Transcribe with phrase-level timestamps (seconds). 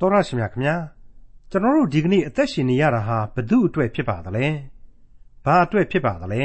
[0.00, 0.76] တော်ရရှိမြခင်ဗျာ
[1.50, 4.46] ကျွန်တော်တို့ဒီကနေ့အသက်ရှင်နေရတာဟာဘု து အတွက်ဖြစ်ပါသလဲ
[5.44, 6.42] ဘာအတွက်ဖြစ်ပါသလဲ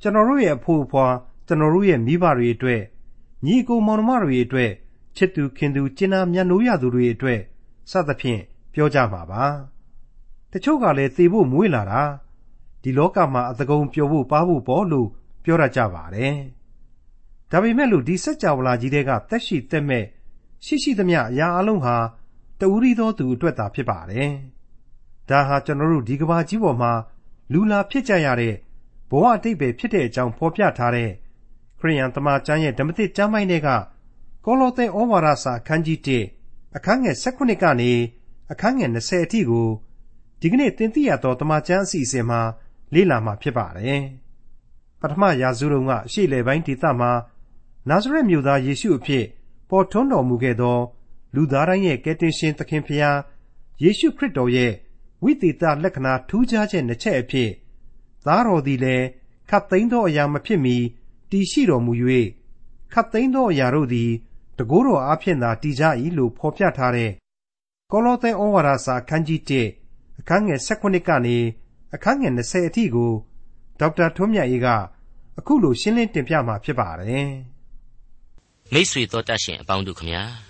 [0.00, 1.06] ကျွန်တော်တို့ရဲ့အဖို့အဖွာ
[1.46, 2.82] ကျွန်တော်တို့ရဲ့မိဘတွေအတွက်
[3.44, 4.70] ညီအကိုမောင်နှမတွေအတွက်
[5.16, 7.40] ချစ်သူခင်သူကျင်နာမြတ်နိုးရသူတွေအတွက်
[7.90, 8.42] စသဖြင့်
[8.72, 9.44] ပြောကြမှာပါ
[10.52, 12.02] တချို့ကလည်းသေဖို့မွေးလာတာ
[12.82, 15.08] ဒီလောကမှာအတကုံပျော်ဖို့ပါဖို့ပေါ့လို့
[15.44, 16.36] ပြောရကြပါတယ်
[17.50, 20.04] ဒါပေမဲ့လို့ဒီစัจ java လာကြီးတွေကတက်ရှိတက်မဲ့
[20.64, 21.96] ရှိရှိသမျှအရာအလုံးဟာ
[22.60, 24.30] တဦးရီသောသူအတွက်သာဖြစ်ပါတယ်။
[25.28, 26.92] ဒါဟာကျွန်တော်တို့ဒီကဘာကြီးပေါ်မှာ
[27.52, 28.54] လူလာဖြစ်ကြရတဲ့
[29.10, 31.10] ဘဝအတိတ်ပဲဖြစ်တဲ့အကြောင်းဖော်ပြထားတဲ့
[31.78, 33.68] ခရိယန်တမန်ကျမ်းရဲ့ဓမ္မသစ်ကျမ်းပိုင်းတွေက
[34.44, 35.98] ကောလောသဲဩဝါဒစာအခန်းကြီး
[36.36, 37.92] 1အခန်းငယ်16ကနေ
[38.52, 39.68] အခန်းငယ်20အထိကို
[40.40, 42.40] ဒီကနေ့သင်သိရသောတမန်ကျမ်းအစီအစဉ်မှာ
[42.94, 44.02] လေ့လာမှာဖြစ်ပါတယ်။
[45.00, 47.10] ပထမရာဇဝတုန်းကအရှိလေပိုင်းဒေသမှာ
[47.88, 49.24] နာဇရက်မြို့သားယေရှုအဖြစ်
[49.70, 50.78] ပေါ်ထွန်းတော်မူခဲ့သော
[51.34, 53.18] လူသားတိုင်းရဲ့ကယ်တင်ရှင်သခင်ဖျား
[53.82, 54.72] ယေရှုခရစ်တော်ရဲ့
[55.22, 57.50] ဝိသေသလက္ခဏာထူးခြားချက်နှစ်ချက်အဖြစ်
[58.26, 59.06] သားတော်သည်လည်း
[59.50, 60.76] ခတ်သိမ်းသောအရာမဖြစ်မီ
[61.30, 61.92] တည်ရှိတော်မူ၍
[62.92, 64.10] ခတ်သိမ်းသောအရာတို့သည်
[64.58, 65.84] တကိုးတော်အားဖြင့်သာတည်ကြ၏
[66.18, 67.10] လို့ဖော်ပြထားတဲ့
[67.90, 69.40] ကောလောသဲဩဝါဒစာအခန်းကြီး
[69.80, 71.36] 1အခန်းငယ်16ကနေ
[71.94, 73.12] အခန်းငယ်20အထိကို
[73.80, 74.68] ဒေါက်တာထွန်းမြတ်အေးက
[75.38, 77.28] အခုလိုရှင်းလင်းတင်ပြมาဖြစ်ပါတယ်
[78.72, 80.47] မိတ်ဆွေတော်တတ်ရှင်အပေါင်းတို့ခမညာ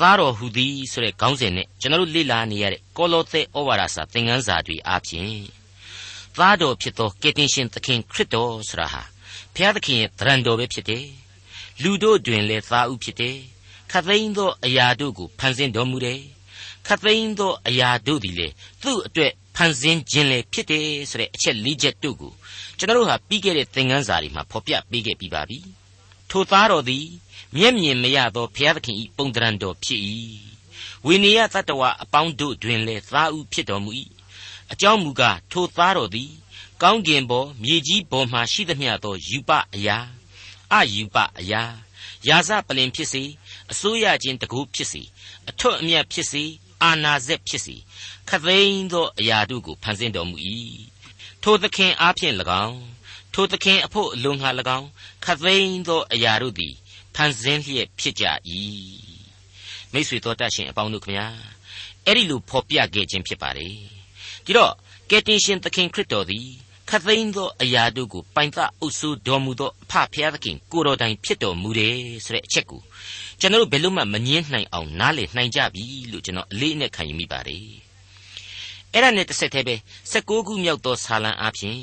[0.00, 5.34] သားတော်ဟူသည်ဆိုတဲ့ခေါင်းစဉ်နဲ့ကျွန်တော်တို့လေ့လာနေရတဲ့ကောလောသဲဩဝါဒစာသင်ခန်းစာတွေအားဖြင့်
[6.36, 9.02] သားတော်ဖြစ်သောကယ်တင်ရှင်သခင်ခရစ်တော်ဆိုတာဟာ
[9.54, 11.06] ဘုရားသခင်ရဲ့တရံတော်ပဲဖြစ်တယ်
[11.82, 13.36] လူတို့တွင်လည်းသားဥဖြစ်တယ်
[13.90, 16.20] ခတ်သိမ်းသောအရာတို့ကိုဖန်ဆင်းတော်မူတယ်
[16.86, 18.48] ခတ်သိမ်းသောအရာတို့သည်လေ
[18.82, 22.32] သူ့အတွက်ဖန်ဆင်းခြင်းလည်းဖြစ်တယ်ဆိုတဲ့အချက်၄ချက်တို့ကို
[22.78, 25.58] ကျွန်တော်တို့ဟာပြီးခဲ့တဲ့သင်ခန်းစာတွေမှာဖော်ပြပေးခဲ့ပြီးပါပြီ
[26.30, 27.04] ထိုသားတော်သည်
[27.56, 30.00] မျက်မြင်မရသောဘုရားသခင်၏ပုံတရံတော်ဖြစ်၏
[31.06, 33.90] ဝိနည်းတတ္တဝအပေါင်းတို့တွင်လည်းသားဥဖြစ်တော်မူ၏
[34.72, 36.30] အကြောင်းမူကားထိုသားတော်သည်
[36.82, 39.98] ကောင်းကင်ပေါ်မြေကြီးပေါ်မှရှိသမျှသောယူပအရာ
[40.72, 41.62] အယူပအရာ
[42.26, 43.22] ယာစပလင်ဖြစ်စေ
[43.72, 45.02] အစိုးရခြင်းတကူဖြစ်စေ
[45.48, 46.44] အထွတ်အမြတ်ဖြစ်စေ
[46.82, 47.76] အာနာဇက်ဖြစ်စေ
[48.28, 50.36] ခသိန်းသောအရာတို့ကိုဖန်ဆင်းတော်မူ၏
[51.42, 52.34] ထိုသခင်အားဖြင့်၎
[52.66, 52.80] င်း
[53.34, 54.88] ထိုသခင်အဖို့အလုံးငှာ၎င်း
[55.24, 56.74] ခသိန်းသောအရာတို့သည်
[57.14, 58.24] ဖန်ဆင်းလျက်ဖြစ်ကြ၏
[59.92, 61.26] မိษွေတော်တတ်ရှင်အပေါင်းတို့ခမညာ
[62.06, 63.76] အဲ့ဒီလိုဖော်ပြခဲ့ခြင်းဖြစ်ပါတယ်
[64.44, 64.72] ဒီတော့
[65.10, 66.48] ကယ်တင်ရှင်သခင်ခရစ်တော်သည်
[66.90, 72.80] ခသိန်းသောအရာတို့ကိုပိုင်သအုပ်စိုးတော်မူသောအဖဖျားသခင်ကိုတော်တိုင်ဖြစ်တော်မူတယ်ဆိုတဲ့အချက်ကို
[73.40, 77.66] ကျွန်တော်တို့ဘယ်လို့မှမငင်းနိုင်အောင်နားလည်နိုင်ကြပြီလို့ကျွန်တော်အလေးအနက်ခံယူမိပါတယ်
[78.94, 79.76] အဲ့ဒါနဲ့တစ်ဆက်တည်းပဲ
[80.12, 81.78] 16ခုမြောက်သောဆာလံအားဖြင့်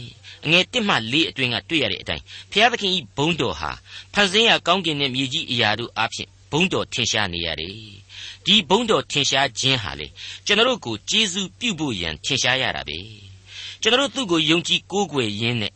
[0.46, 3.72] အငယ်1မှ4အတွင်းကတွေ့ရတဲ့အတိုင်းဘုရားသခင်ဤဘုန်းတော်ဟာ
[4.14, 7.74] ဖန်ဆင်းရကောင်းကင်နဲ့မြေကြီးအရာတို့အားဖြင့်ဘုန်းတော်ထင်ရှားနေရတယ်
[8.46, 10.08] ဒီဘုန်းတော်ထင်ရှားခြင်းဟာလေ
[10.46, 12.98] ကျွန်တော်တို့ကိုကျေးဇူးပြုဖို့ရန်ထင်ရှားရတာပဲ
[13.82, 15.74] ကျွန်တော်တို့သူ့ကိုယုံကြည်ကိုးကွယ်ရင်းနဲ့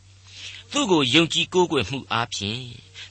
[0.72, 2.62] သူ့ကိုယုံကြည်ကိုးကွယ်မှုအားဖြင့်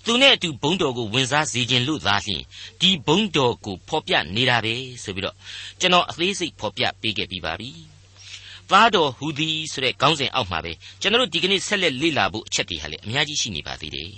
[0.06, 2.44] သူနဲ့အတူဘုန်းတော်ကိုဝင်စားစေခြင်းလို့သာလျှင်
[2.82, 5.36] ဒီဘုန်းတော်ကိုဖော်ပြနေတာပဲဆိုပြီးတော့
[5.80, 7.95] ကျွန်တော်အသေးစိတ်ဖော်ပြပေးခဲ့ပြီးပါပြီ
[8.72, 10.72] သားတော်ဟူသည်ဆိုတဲ့ခေါင်းစဉ်အောက်မှာပဲ
[11.02, 14.10] ကျွန်တော်တို့ဒီကနေ့ဆက်လက်လေ့လာဖို့အချက်တွေဟာလေအများကြီးရှိနေပါသေးတယ်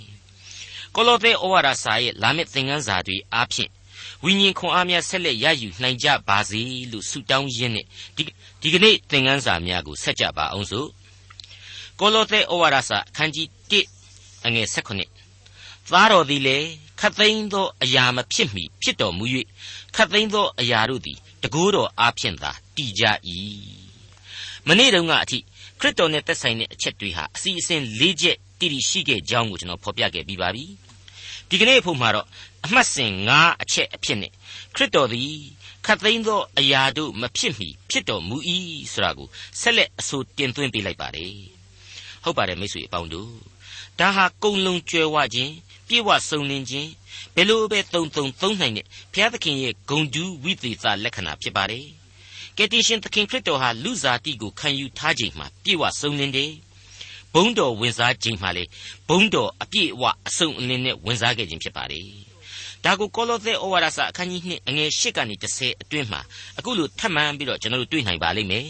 [0.94, 3.70] ။ကောလောသဲဩဝါဒစာရဲ့လာမယ့်သင်ခန်းစာတွေအားဖြင့်
[4.24, 6.60] ဝိညာဉ်ခွန်အားများဆက်လက်ရယူနိုင်ကြပါစေ
[6.90, 8.22] လို့ဆုတောင်းရင်းနဲ့ဒီ
[8.62, 10.88] ဒီကနေ့သင်ခန်းစာများကိုဆက်ကြပါအောင်စို့။
[12.00, 16.68] ကောလောသဲဩဝါဒစာအခန်းကြီး1အငယ်16သားတော်သည်လည်း
[17.00, 19.24] ခတ်သိမ်းသောအရာမဖြစ်မီဖြစ်တော်မူ၍
[19.94, 23.04] ခတ်သိမ်းသောအရာတို့သည်တကိုးတော်အားဖြင့်သာတည်ကြ၏
[24.68, 25.38] မနေ့တုန်းကအထိ
[25.80, 30.64] ခရစ်တော်နဲ့သက်ဆိုင်တဲ့အချက်တွေဟာအစီအစဉ်၄ချက်တည်တည်ရှိခဲ့ကြောင်းကိုကျွန်တော်ဖော်ပြခဲ့ပြီးပါပြီ
[31.48, 32.26] ဒီကနေ့အဖို့မှာတော့
[32.64, 33.30] အမှတ်စဉ်၅
[33.62, 34.32] အချက်အဖြစ်နဲ့
[34.74, 35.32] ခရစ်တော်သည်
[35.86, 38.36] ခတ်သိမ်းသောအရာတို့မဖြစ်မီဖြစ်တော်မူ၏
[38.92, 39.28] ဆိုတာကို
[39.60, 41.34] ဆက်လက်အဆိုတင်သွင်းပေးလိုက်ပါတယ်
[42.24, 43.32] ဟုတ်ပါတယ်မိတ်ဆွေအပေါင်းတို့
[43.98, 45.52] ဒါဟာကုံလုံးကျွဲဝခြင်း
[45.88, 46.90] ပြေဝစုံလင်ခြင်း
[47.34, 51.86] ဘယ်လိုပဲတုံတုံသုံးနိုင်တဲ့ဘုရားသခင်ရဲ့ဂုံတူးဝိသေသလက္ခဏာဖြစ်ပါတယ်
[52.60, 56.50] ကယ်တင်ရှင်သခင်ခရစ်တော်ဟာလူစားတိကိုခံယူထားခြင်းမှာပြည့်ဝစုံလင်တယ်
[57.34, 58.64] ဘုံတော်ဝင်စားခြင်းမှာလေ
[59.08, 62.04] ဘုံတော်အပြည့်အဝအစုံအလင်းနဲ့ဝင်စားခဲ့ခြင်းဖြစ်ပါတယ်
[62.84, 66.20] ဒါကိုကောလောသဲဩဝါဒစာအခန်းကြီး2အငယ်8ကနေ10အတွင်းမှာ
[66.58, 68.66] အခုလိုထပ်မံပြီးတော့ကျွန်တော်တို့တွေ့နိုင်ပါလိမ့်မယ်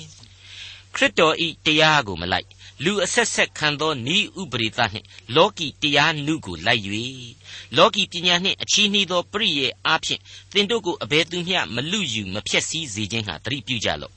[0.94, 2.46] ခရစ်တော်ဤတရားကိုမလိုက်
[2.84, 6.82] လူအဆက်ဆက်ခံသောဤဥပရိသနှင့်လောကီတရားနုကိုလိုက်၍
[7.76, 10.20] လောကီပညာနှင့်အချီးနှီးသောပရိယေအားဖြင့်
[10.52, 14.12] သင်တို့ကိုအဘယ်သူမျှမလူယူမဖျက်ဆီးစေခြင်းဟာတတိပြုကြလော့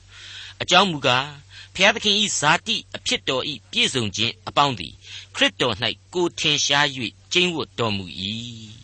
[0.62, 1.26] အကြောင်းမူကား
[1.74, 4.92] ဖျားသခင်ဤဇာတိအဖြစ်တော်ဤပြည့်စုံခြင်းအပေါင်းသည်
[5.34, 5.74] ခရစ်တော်၌
[6.14, 6.86] ကိုထင်ရှား၍
[7.32, 8.04] ကျင့်ဝတ်တော်မူ၏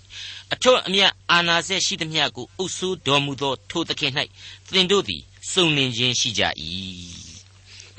[0.52, 4.12] အထွတ်အမြတ်အာနာစက်ရှိသမျှကိုအုပ်ဆိုးတော်မူသောထိုသခင်၌
[4.75, 5.22] သင်တို့သည်
[5.52, 6.42] စုံလင်ခြင်းရှိကြ၏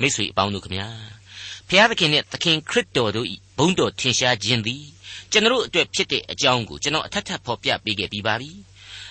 [0.00, 1.19] မိတ်ဆွေအပေါင်းတို့ခမညာ
[1.72, 3.26] ဖျားသခင်နဲ့သခင်ခရစ်တော်တို့၏
[3.56, 4.84] ဘုန်းတော်ထင်ရှားခြင်းသည်
[5.30, 8.50] ကျွန်တော်အတွက်ဖြစ်တဲ့အကြောင်းကိုကျွန်တော်အထက်ထပ်ဖော်ပြပေးခဲ့ပြီးပါပြီ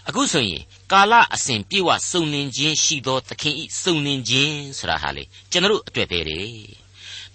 [0.07, 6.47] အခုဆိုရင်ကာလအစဉ်ပြေဝစုံလင်ခြင်းရှိသောသခင်ဤစုံလင်ခြင်းဆိုတာဟာလေကျွန်တော်အတွက်ပဲတဲ့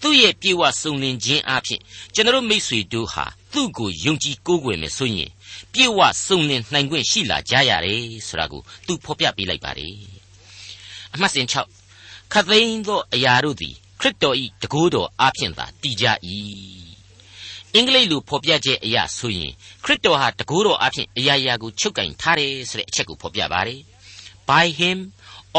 [0.00, 1.80] သူ့ရဲ့ပြေဝစုံလင်ခြင်းအဖြစ်
[2.14, 5.30] ကျွန်တော်မိษွေတို့ဟာသူ့ကိုယုံကြည်ကိုးကွယ်မယ်ဆိုရင်
[5.72, 9.94] ပြေဝစုံလင်နိုင်ခွင့်ရှိလာကြရတယ်ဆိုတာကိုသူဖော်ပြပေးလိုက်ပါတယ်
[11.14, 16.06] အမှတ်စဉ်6ခသိန်းသောအရာတို့သည်ခ ရစ်တော်ဤတကူတော်အဖြစ်သာတည်ကြ၏
[17.74, 19.52] အင်္ဂလိပ်လိုဖော်ပြချက်အရဆိုရင်
[19.84, 23.80] ခရစ်တော်ဟာတကူတော်အဖြစ်အရာရာကိုချုပ်ကင်ထားတယ်ဆိုတဲ့အချက်ကိုဖော်ပြပါတယ်
[24.48, 24.98] by him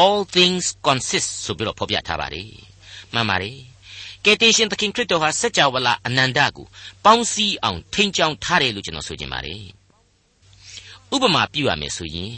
[0.02, 2.50] all things consist ဆိုပြီးတော့ဖော်ပြထားပါတယ်
[3.14, 3.58] မှန်ပါတယ်
[4.24, 6.66] ကယ်တင်ရှင်သခင်ခရစ်တော်ဟာစัจ java လာအနန္တကို
[7.04, 9.62] ပေါင်းစည်းအောင်ထိန်းချောင်းထားတယ်လို့ကျွန်တော်ဆိုချင်ပါတယ်
[11.14, 12.34] ဥပမာပြုရမယ်ဆိုရင်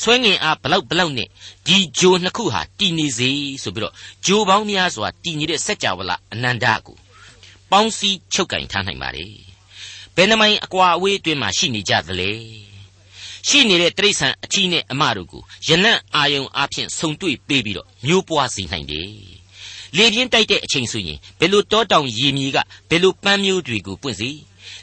[0.00, 1.28] ဆွဲငင်အားဘလောက်ဘလောက်နဲ့
[1.66, 3.30] ဒီဂျိုနှစ်ခုဟာတည်နေစေ
[3.62, 3.94] ဆိုပြီးတော့
[4.26, 6.96] ဂျိုပေါင်းများစွာတည်နေတဲ့စัจ java လာအနန္တကို
[7.70, 9.32] ပေါင်းစည်းချုပ်ကင်ထားနိုင်ပါတယ်
[10.16, 12.30] ဘယ်နှမိုင်အကွာအဝေးအတွင်းမှာရှိနေကြသလဲ
[13.48, 19.08] ရှိနေတဲ့တိရစ္ဆာန်အချီးနဲ့အမတို့ကိုယလန့်အာယုံအဖြစ်ဆုံတွေ့ပေးပြီးတော့မျိုးပွားစေနိုင်တယ်
[19.96, 22.58] လေပြင်းတိုက်တဲ့အချိန်ဆိုရင်ဘယ်လိုတောတောင်ရေမြေက
[22.88, 24.30] ဘယ်လိုပန်းမျိုးတွေကိုပွင့်စေ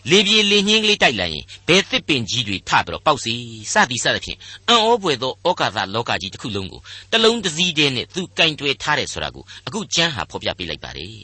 [0.09, 3.33] လေပြေလေညင်းကလေးတိုက်လိုက်ရင်ဘယ်သစ်ပင်ကြီးတွေထပြီးတော့ပေါက်စီ
[3.73, 4.37] စသည်စသဖြင့်
[4.69, 6.81] အံ့ဩပွေသောဩကာသလောကကြီးတစ်ခုလုံးကို
[7.11, 11.17] တလုံးတစည်းတည်းနဲ့သူကင်တွယ်ထားတယ်ဆိုတာကိုအခုကျမ်းဟာဖော်ပြပေးလိုက်ပါတယ်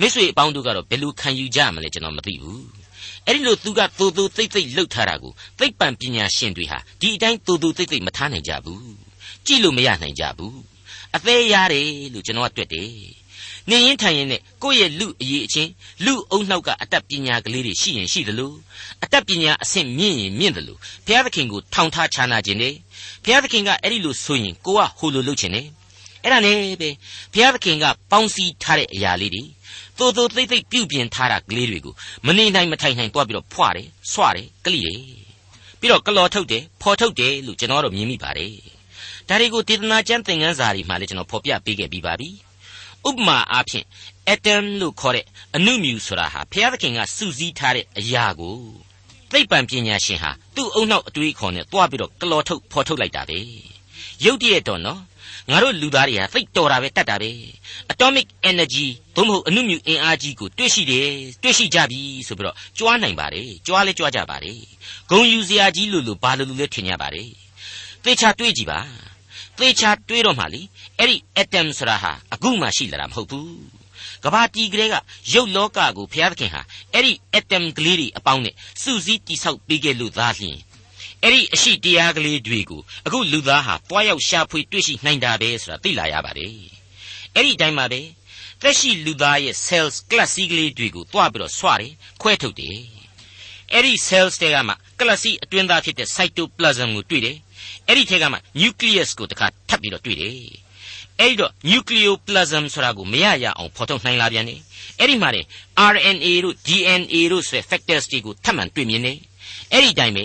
[0.00, 2.62] မိတ်ဆွေအပေါင်းတို့ကတော့ဘယ်လိုခံယူကြမလဲကျွန်တော်မသိဘူး
[3.26, 8.88] အဲ့ဒီလိုသူကသို့သို့သိမ့်သိမ့်လှုပ်ထားတာကိုသိပ္ပံပညာရှင်တွေဟာဒီအတိုင်းသို့သို့သိမ့်သိမ့်မထားနိုင်ကြဘူး
[9.46, 10.58] ကြည့်လို့မရနိုင်ကြဘူး
[11.16, 12.90] အသေးရတယ်လို့ကျွန်တော်ကတွေ့တယ်
[13.70, 15.70] နေရင်ထိုင်ရင်နဲ့ကိုယ့်ရဲ့လူအရေးအချင်း
[16.04, 18.54] လူအုံနှောက်ကအတတ်ပညာကလေးတွေရှိရင်ရှိတယ်လို့
[19.04, 22.74] အတတ်ပညာအဆင့်မြင့်ရင်မြင့်တယ်လို့ဘုရားသခင်ကိုထောင်ထားခြားနာခြင်းနဲ့
[23.24, 25.66] ဘုရားသခင်ကအဲ့ဒီလိုဆိုရင်ကိုကဟိုလိုလုပ်ခြင်းနဲ့
[26.22, 26.90] အဲ့ဒါနဲ့ပဲ
[27.32, 29.42] ဘုရားသခင်ကပေါင်းစည်းထားတဲ့အရာလေးတွေ
[29.98, 31.94] သို့သို့သိမ့်သိမ့်ပြုတ်ပြင်ထားတာကလေးတွေကို
[32.26, 35.00] မနေနိုင်မထိုင်နိုင်တွားပြီးတော့ဖွာတယ်ဆွတယ်ကလိတယ်
[35.80, 38.52] ပြီးတော့ကလော်ထုတ်တယ်ဖော်ထုတ်တယ်လို့ကျွန်တော်တို့မြင်မိပါတယ်
[39.28, 42.28] ဒါတွေကိုဒေသနာကျမ်းသင်ခန်းစာတွေမှာလည်းကျွန်တော်ဖော်ပြပေးခဲ့ပြီးပါပြီ
[43.08, 43.86] ဥပမာအားဖြင့်
[44.32, 45.24] atom လို့ခေါ်တဲ့
[45.56, 48.58] အနုမြူဆိုတာဟာဘုရားသခင်ကစုစည်းထားတဲ့အရာကို
[49.32, 53.38] သိပ္ပံပညာရှင်ဟာသူ့အုံနောက်အတွေးခေါ်နဲ့တွားပြီးတော့ကလော်ထုတ်ဖော်ထုတ်လိုက်တာပဲ
[54.24, 55.00] ရုပ်တရက်တော့နော်
[55.50, 57.30] ငါတို့လူသားတွေဟာသိတော်တာပဲတတ်တာပဲ
[57.92, 58.86] atomic energy
[59.16, 61.08] သို့မဟုတ်အနုမြူအင်အားကြီးကိုတွေ့ရှိတယ်
[61.42, 64.58] တွေ့ရှိကြပြီဆိုပြီးတော့ကြွားနိုင်ပါတယ်ကြွားလဲကြွားကြပါတယ်
[65.10, 67.28] ဂုံယူစရာကြီးလို့လို့ဘာလို့လို့လဲထင်ကြပါတယ်
[68.04, 68.78] သေချာတွေးကြည့်ပါ
[69.58, 70.62] သေချာတွေးတော့မှလी
[70.98, 73.52] အဲ့ဒီ atom ဆိုတာဟာအခုမှရှိလာတာမဟုတ်ဘူး
[74.24, 74.94] ကဘာတီကလေးက
[75.32, 76.62] ရုပ်လောကကိုဘုရားသခင်ဟာ
[76.94, 80.58] အဲ့ဒီ atom ကလေးတွေအပေါင်းနဲ့စုစည်းတိဆောက်ပေးခဲ့လို့သားလျှင်
[81.22, 86.52] အဲ့ဒီအရှိတရားကလေးတွေကိုအခုလူသားဟာတွားရောက်ရှာဖွေတွေ့ရှိနိုင်တာပဲဆိုတာသိလာရပါတယ်
[87.34, 88.00] အဲ့ဒီအတိုင်းပါပဲ
[88.62, 92.78] သက်ရှိလူသားရဲ့ cells class ကလေးတွေကိုတွားပြီးတော့ဆွတယ်ခွဲထုတ်တယ်
[93.72, 97.36] အဲ့ဒီ cells တွေကမှ class အတွင်းသားဖြစ်တဲ့ cytoplasm ကိုတွေ့တယ်
[97.88, 100.32] အဲ့ဒီထဲကမှ nucleus ကိုတခါထပ်ပြီးတော့တွေ့တယ်
[101.20, 104.60] အဲ့ဒီတော့ nucleoplasm ဆိုတာကိုမရရအောင်ဖော်ထုတ်နိုင်လာပြန်တယ်
[104.98, 105.30] အဲ့ဒီမှာ
[105.92, 109.18] RNA တို့ DNA တို့ဆိုတဲ့ factors တွေကိုထပ်မံတွေ့မြင်တယ်
[109.72, 110.24] အဲ့ဒီတိုင်းပဲ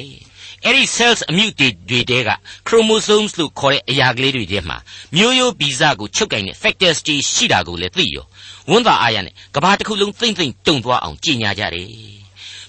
[0.65, 2.29] အဲ့ဒီ cells အမြုပ်တွေတွေတဲက
[2.67, 4.77] chromosomes လို့ခေါ်တဲ့အရာကလေးတွေထဲမှာ
[5.15, 8.25] မျိုးရိုးဗီဇကိုချုပ်ကင်တဲ့ factors တွေရှိတာကိုလည်းသိရော
[8.69, 11.89] ဝန်တာအားရနဲ့ကဘာတစ်ခုလုံးသိမ့်သိမ့်တုံသွားအောင်ကြင်ညာကြတယ်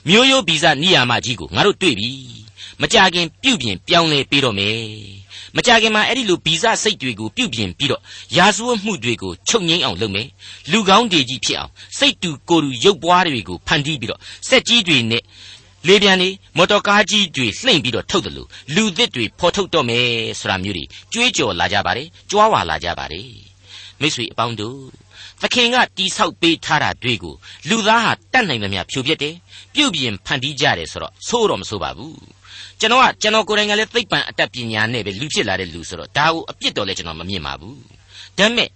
[0.08, 2.10] မျိုးရိုးဗီဇနိယာမကြီးကိုငါတို့တွေ့ပြီ
[2.82, 4.78] မကြခင်ပြုတ်ပြင်ပြောင်းလဲပြီးတော့မယ်
[5.56, 8.02] မကြခင်မှာအဲ့ဒီလိုဗီဇစိတ်တွေကိုပြုတ်ပြင်ပြီးတော့
[8.36, 10.28] ရာဇဝတ်မှုတွေကိုချုပ်ငိမ့်အောင်လုပ်မယ်
[10.70, 15.22] လူကောင်းတွေကြီးဖြစ်အောင်စိတ်တူကိုယ်တူရုပ်ပွားတွေကိုဖန်တီးပြီးတော့စက်ကြီးတွေနဲ့
[15.88, 20.06] လေပြန်နေမော်တော်ကားကြီးတွေလှိမ့်ပြီးတော့ထုတ်တယ်လို့လူသစ်တွေဖော်ထုတ်တော့မယ်
[20.40, 23.28] ဆိုတာမျိုးတွေကြွေးကြော်လာကြပါတယ်ကြွားဝါလာကြပါတယ်
[24.00, 24.78] မိတ်ဆွေအပေါင်းတို့
[25.42, 27.34] သခင်ကတိဆောက်ပေးထားတာတွေကို
[27.68, 29.34] လူသားဟာတတ်နိုင်သမျှဖြိုပြက်တယ်
[29.74, 32.16] ပြုတ်ပြင်ဖန်တီးကြတယ်ဆိုတော့ဆိုးတော့မဆိုးပါဘူး
[32.80, 37.78] ကျွန်တော်ကကျွန်တော်ကိုယ်တိုင်ကလည်းသိပ္ပံအတတ်ပညာနဲ့ပဲလူဖြစ်လာတဲ့လူဆိုတော့ဒါကိုအပြစ်တော်လဲကျွန်တော်မမြင်ပါဘူး
[38.38, 38.68] ဒါပေမဲ့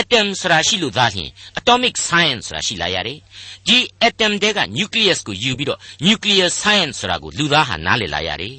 [0.00, 3.18] atom ဆိုတာရှိလို့သားလျှင် atomic science ဆိုတာရှိလာရတယ်
[3.66, 8.56] ဒီ atom တဲက nucleus ကိုယူပြီးတော့ nuclear science ဆိုတာကိုလူသားဟာနားလည်လာရတယ်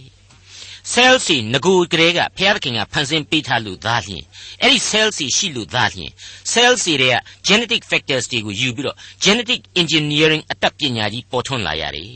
[0.94, 4.24] cell စီငကိုကလေးကဖျားသခင်ကဖန်ဆင်းပေးထားလို့သားလျှင်
[4.62, 6.12] အဲ့ဒီ cell စီရှိလို့သားလျှင်
[6.52, 7.16] cell စီတွေက
[7.48, 12.12] genetic factors တွေကိုယူပြီးတော့ genetic engineering အတတ်ပညာကြီးပေါ်ထွန်းလာရတယ်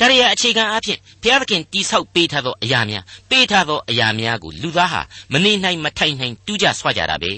[0.00, 5.00] ဒါရီယာအခြေခံအဖြစ်ဘုရားသခင်တိဆောက်ပေးထားသောအရာများပေးထားသောအရာများကိုလူသားဟာ
[5.32, 7.32] မနေနိုင်မထိုင်နိုင်တူးကြဆွကြတာပဲ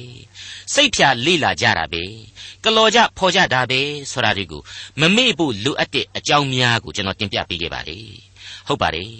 [0.74, 2.02] စိတ်ဖြာလေ့လာကြတာပဲ
[2.64, 3.80] ကလော်ကြဖော်ကြတာပဲ
[4.12, 4.62] ဆိုတာတွေကို
[5.00, 8.06] မမေ့ဖို့လိုအပ်တဲ့အကြောင်းများကိုကျွန်တော်တင်ပြပေးခဲ့ပါတယ်
[8.66, 9.12] ဟဟုတ်ပါတယ်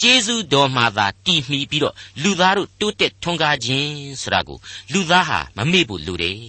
[0.00, 4.58] ကျေးဇူးတော်မှာသာတည်မီပြီးတော့လူသားတို့တိုးတက်ထွန်းကားခြင်းဆိုတာကို
[4.92, 6.40] လူသားဟာမမေ့ဖို့လိုတယ်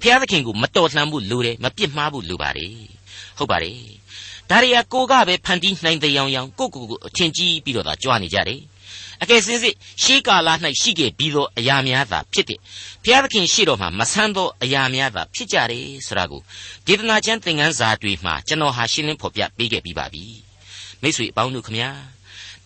[0.00, 2.74] ဖျားသခင်ကိုမတော်လှန်ဖို့လိုတယ်မပြစ်မှားဖို့လိုပါတယ်
[3.38, 3.78] ဟုတ်ပါတယ်
[4.52, 8.60] ဒါရီယာကိုကပဲဖန်တီးနိုင်တဲ့ရောင်ရောင်ကိုကိုကိုအထင်ကြီးပြီးတော့သာကြွားနေကြတယ်
[9.22, 10.48] အကယ်စင်စစ်ရှေးကာလ၌
[10.80, 12.58] ရှိခဲ့ပြီးသောအရာများသာဖြစ်တဲ့
[13.04, 16.40] ဘုရားသခင်ရှိတော်မှာမဆန်းသောအရာများသာဖြစ်ကြတယ်ဆိုတာကို
[16.86, 20.24] ဒေသနာကျမ်းသင်ခန်းစာတွေမှာကျွန်တော်ဟာရှင်းလင်းဖော်ပြပေးခဲ့ပြီးပါပြီ
[21.02, 21.90] မိတ်ဆွေအပေါင်းတို့ခမညာ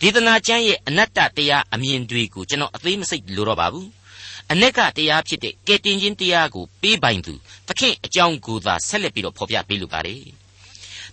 [0.01, 3.89] ဒေသနာကျမ်းရဲ့အနတ္တတရားအမြင်တွေကိုကျွန်တော်အသေးမစိတ်လိုတော့ပါဘူး
[4.53, 7.35] အ내ကတရားဖြစ်တဲ့ကယ်တင်ခြင်းတရားကိုပေးပိုင်သူ
[7.69, 10.46] သခင်အကြောင်းကိုသာဆက်လက်ပြီးတော့ဖော်ပြပေးလိုပါတယ်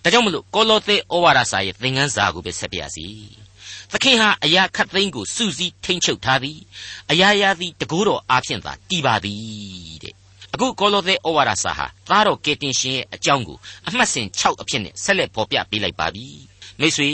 [0.04, 3.06] ဒါကြောင့်မလို့ကောလောသဲဩဝါဒစာရဲ့သင်ခန်းစာကိုပဲဆက်ပြရစီ
[3.92, 6.58] သခင်ဟာအရာခတ်သိမ်းကိုစူးစီးထိမ့်ချုပ်ထားသည်
[7.10, 10.14] အရာရာသည်တကိုးတော်အားဖြင့်သာတည်ပါသည်တဲ့
[10.54, 13.58] အခုကောလောသဲဩဝါဒစာဟာသားတော်ကယ်တင်ရှင်ရဲ့အကြောင်းကို
[13.88, 16.26] အမှတ်စဉ်6အဖြစ်နဲ့ဆက်လက်ဖော်ပြပေးလိုက်ပါပြီ
[16.80, 17.10] မိတ်ဆွေ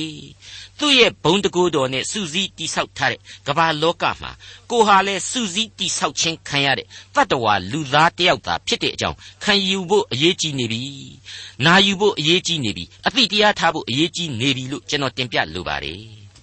[0.78, 4.30] သူ့ရဲ့ဘုံတကိုးတော်နဲ့စူးစီးတိဆောက်ထားတဲ့ကမ္ဘာလောကမှာ
[4.70, 10.82] ကိုဟာလဲစူးစီးတိဆောက်ခြင်းခံရတဲ့တတ္တဝါလူသားတယောက်သာဖြစ်တဲ့အကြောင်းခံယူဖို့အရေးကြီးနေပြီ။
[11.64, 16.00] နာယူဖို့အရေးကြီးနေပြီ။အသိတရားထားဖို့အရေးကြီးနေပြီလို့ကျွန်တော်တင်ပြလိုပါတယ်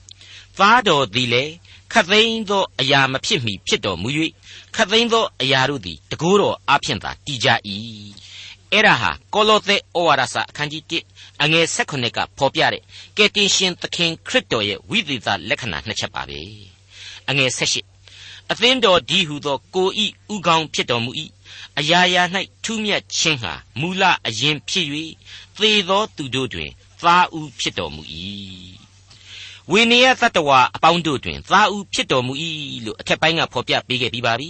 [0.57, 1.43] ။သားတော်သည်လေ
[1.93, 4.09] ခတ်သိမ်းသောအရာမဖြစ်မီဖြစ်တော်မူ၍
[4.75, 7.49] ခတ်သိမ်းသောအရာတို့သည်တကိုးတော်အဖျင်သာတည်ကြ၏။
[8.73, 12.81] အဲ့ဒါဟာကောလောသဲဩဝါဒစာအခန်းကြီး1အငယ်16ကဖော်ပြတဲ့
[13.17, 16.39] ကယ်တင်ရှင်သခင်ခရစ်တော်ရဲ့ဝိသေသလက္ခဏာနှစ်ချက်ပါပဲ
[17.29, 21.11] အငယ်18အသင်းတော်ဒီဟုသောကိုဤဥကောင်းဖြစ်တော်မူ၏
[21.79, 22.23] အရာရာ၌
[22.63, 24.87] ထူးမြတ်ခြင်းဟာမူလအရင်ဖြစ်၍
[25.57, 26.71] သေသောသူတို့တွင်
[27.01, 28.01] သားဥဖြစ်တော်မူ၏
[29.71, 32.33] ဝိနည်းသတ္တဝါအပေါင်းတို့တွင်သားဥဖြစ်တော်မူ၏
[32.85, 34.49] လို့အထက်ပိုင်းကဖော်ပြပေးခဲ့ပြီးပါပြီ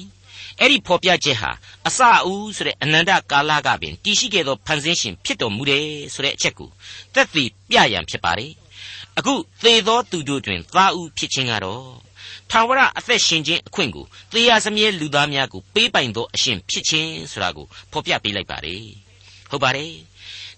[0.59, 1.51] အဲ့ဒီဖော်ပြချက်ဟာ
[1.87, 6.69] အစအဦးဆိုတဲ့အနန္တကာလကပင်တည်ရှိခဲ့သောဖန်ဆင်းရှင်ဖြစ်တော်မူတယ်ဆိုတဲ့အချက်ကို
[7.13, 8.51] သက်သေပြရန်ဖြစ်ပါတယ်
[9.17, 11.85] အခုသေသောသူတို့တွင်သားဦးဖြစ်ခြင်းကတော့
[12.51, 18.83] ထာဝရအသက်ရှင်ခြင်းအခွင့်ကိုသေရစမြဲလူသားများကိုပေးပိုင်သောအရှင်ဖြစ်ခြင်းဆိုတာကိုဖော်ပြပေးလိုက်ပါတယ်
[19.49, 19.93] ဟုတ်ပါတယ်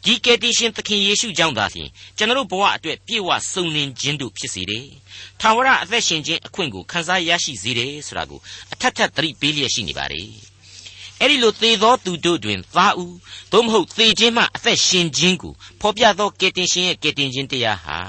[0.05, 4.85] ဒီကယ်တင်ရှင်သခင်ယေရှုကြောင့်သာလျှင်ကျွန်တော်ဘဝအတွက်ပြည့်ဝစုံလင်ခြင်းတို့ဖြစ်စေတယ်။
[5.39, 8.39] ထာဝရအသက်ရှင်ခြင်းအခွင့်ကိုခံစားရရှိစေတယ်ဆိုတာကို
[8.73, 10.29] အထက်ထပ်သတိပေးလျက်ရှိနေပါတယ်။
[11.21, 13.15] အဲ့ဒီလိုသေသောသူတို့တွင်သားဦး
[13.51, 17.99] သို့မဟုတ်သေခြင်းမှအသက်ရှင်ခြင်းကိုဖော်ပြသောကယ်တင်ရှင်ရဲ့ကယ်တင်ခြင်းတရားဟာ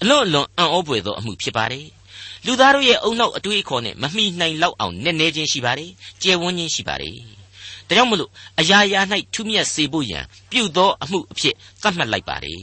[0.00, 1.86] အလွန်အလွန်အံ့ဩဖွယ်သောအမှုဖြစ်ပါတယ်။
[2.46, 5.90] လူသားတို့ရဲ့အုံနောက်အတွေးအခေါ်နဲ့မမိနိုင်လောက်အောင်နက်နဲခြင်းရှိပါတယ်။
[6.22, 7.18] ကျယ်ဝန်းခြင်းရှိပါတယ်။
[7.88, 8.30] ဒါကြောင့်မလို့
[8.60, 9.00] အရာရာ၌
[9.34, 12.54] ထူးမြတ်စေဖို့ရန်ပြုသောအမှုအဖြစ်သတ်မှတ်လိုက်ပါလေ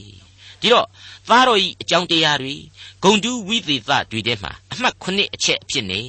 [0.62, 0.88] ဒီတော့
[1.30, 2.56] သားတော်ဤအကြောင်းတရားတွေ
[3.04, 6.02] ဂုံတူးဝိသေသတွေထဲမှာအမှတ်ခုနှစ်အချက်အဖြစ်နေ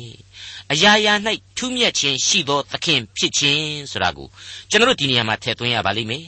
[0.73, 1.14] အရာရာ၌
[1.56, 4.28] ထူးမြတ်ခြင်းရှိသောသခင်ဖြစ်ခြင်းဆိုတာကို
[4.70, 6.25] ကျွန်တော်တို့ဒီနေရာမှာထည့်သွင်းရပါလိမ့်မယ်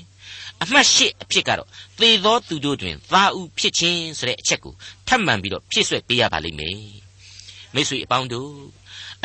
[0.62, 1.68] အမှတ်၈အဖြစ်ကတော့
[2.00, 4.74] သေသောသူတို့တွင်သားဥဖြစ်ခြင်းဆိုတဲ့အချက်ကို
[5.08, 6.78] ထပ်မံပြီးတော့ဖြည့်ဆွက်ပေးရပါလိမ့်မယ်
[7.74, 8.50] မိတ်ဆွေအပေါင်းတို့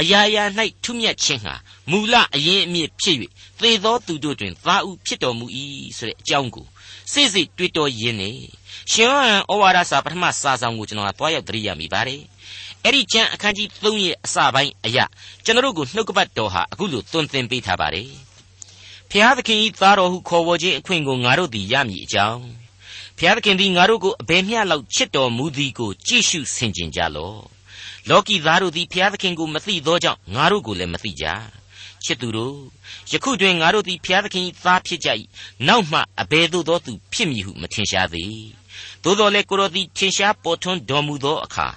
[0.02, 0.44] အရာရာ၌
[0.84, 1.54] ထူးမြတ်ခြင်းဟာ
[1.92, 3.18] မူလအရင်အမြစ်ဖြစ်၍
[3.62, 5.46] သေသောသူတို့တွင်သားဥဖြစ်တော်မူ၏
[5.98, 6.66] ဆိုတဲ့အကြောင်းကို
[7.12, 8.32] စိစိတွေ့တော်ရင်းနေ
[8.92, 12.22] ရှင်ဟန်ဩဝါဒစာပထမစာဆောင်ကိုကျွန်တော်ကတွားရောက်သတိရမိပါတယ်
[12.84, 15.06] အဲ့ဒီကျမ်းအခန်းကြီး3ရဲ့အစပိုင်းအရာ
[15.46, 18.10] ကျွန်တော်တို့ကိုနှုတ်ကပတ်တော်ဟာအခုလိုသွန်သင်ပေးထားပါတယ်
[19.12, 22.44] ဖျားသခင်ဤသားတော်ဟုခေါ်ဝေါ်ခြင်းအခွင့်ကိုငါတို့သည်ရမည်အကြောင်း
[23.18, 27.53] ဖျားသခင်သည်ငါတို့ကိုအဘယ်မျှလောက်ချစ်တော်မူသည်ကိုကြည့်ရှုဆင်ခြင်ကြလော့
[28.10, 31.26] လောကီသားတို့သည်ဖျားသခင်ကိုမသိသောကြောင့်ငါတို့ကိုလည်းမသိကြ
[32.04, 32.58] ချစ်သူတို့
[33.12, 35.10] ယခုတွင်ငါတို့သည်ဖျားသခင်၏သားဖြစ်ကြ၏
[35.68, 38.46] နောက်မှအဘယ်သို့သောသူဖြစ်မည်ဟုမထင်ရှားသေး
[39.04, 41.68] သို့တော်လည်းကိုတော်သည်ထင်ရှားပေါ်ထွန်းတော်မူသောအခါ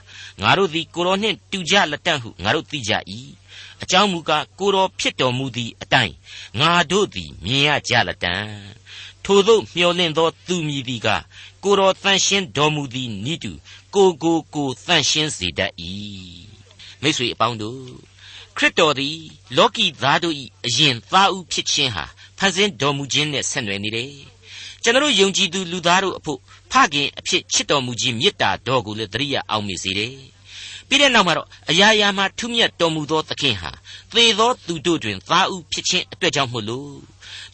[0.42, 2.92] ငါတို့သည်ကိုတော်နှင့်တူကြလက်တန့်ဟုငါတို့သိကြ၏
[3.82, 6.14] အကြောင်းမူကားကိုတော်ဖြစ်တော်မူသည့်အတိုင်း
[6.60, 8.46] ငါတို့သည်မြင်ရကြလက်တန့်
[9.24, 11.08] ထိုသို့မျှော်လင့်သောသူမည်သည်က
[11.64, 13.52] ကိုတော်တန်ရှင်းတော်မူသည်နိတု
[13.96, 15.72] ကိုကိုကိုတန့်ရှင်းစေတတ်၏
[17.02, 17.82] မိတ်ဆွေအပေါင်းတို့
[18.56, 19.18] ခရစ်တော်သည်
[19.56, 20.34] လောကီသားတို့၏
[20.66, 22.04] အရင်သားဦးဖြစ်ခြင်းဟာ
[22.38, 24.10] ဖန်ဆင်းတော်မူခြင်းနဲ့ဆက်နွယ်နေတယ်
[24.82, 26.38] ကျွန်တော်ယုံကြည်သူလူသားတို့အဖို့
[26.72, 30.14] ဖခင်အဖြစ်ချစ်တော်မူခြင်းမေတ္တာတော်ကိုလည်းတရိယာအောင်မိစေတယ်
[30.88, 33.70] ပြီးတဲ့နောက်မှာတော့အရာရာမှာထူးမြတ်တော်မူသောသခင်ဟာ
[34.14, 36.92] သေသောသူတို့တွင်သားဦးဖြစ်ခြင်းအတွက်ကြောင့်မို့လို့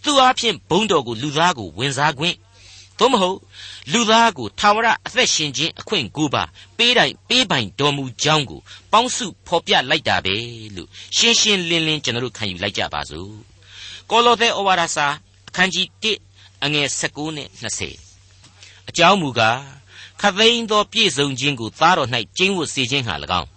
[0.02, 2.36] သူအားဖြင့်ဘုန်းတော်ကိုလူသားကိုဝင်စားခွင့်
[3.02, 3.38] သို့မဟုတ်
[3.92, 6.42] လူသားကိုထာဝရအသက်ရှင်ခြင်းအခွင့်ကိုပါ
[6.78, 8.60] ပေးတိုင်ပေးပိုင်တော်မူကြောင်းကို
[8.92, 10.34] ပေါင်းစုဖော်ပြလိုက်တာပဲ
[10.76, 13.30] လို့ရှင်းရှင်းလင်းလင်းကျွန်တော်တို့ခံယူလိုက်ကြပါစို့
[14.10, 15.06] ကောလောသဲဩဝါဒစာ
[15.48, 17.48] အခန်းကြီး1အငယ်19နဲ့
[18.12, 19.58] 20အကြောင်းမူကား
[20.20, 23.48] ခသိန်းသောပြည့်စုံခြင်းကိုသားတော်၌ကျင်းဝတ်စေခြင်းဟာ၎င်း